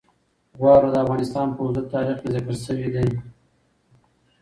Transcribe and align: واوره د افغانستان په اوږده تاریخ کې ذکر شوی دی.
واوره 0.61 0.89
د 0.91 0.95
افغانستان 1.03 1.47
په 1.55 1.59
اوږده 1.63 1.81
تاریخ 1.93 2.15
کې 2.21 2.29
ذکر 2.35 2.55
شوی 2.65 2.87
دی. 2.95 3.07